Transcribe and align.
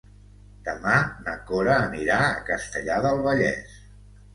Demà 0.67 0.95
na 1.27 1.37
Cora 1.51 1.77
anirà 1.85 2.19
a 2.31 2.35
Castellar 2.51 3.01
del 3.09 3.27
Vallès. 3.31 3.83